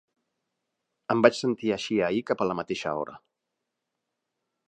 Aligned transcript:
Em 1.15 1.19
vaig 1.25 1.37
sentir 1.41 1.69
així 1.75 1.99
ahir 2.07 2.23
cap 2.31 2.43
a 2.45 2.49
la 2.53 2.57
mateixa 2.63 2.97
hora. 3.01 3.21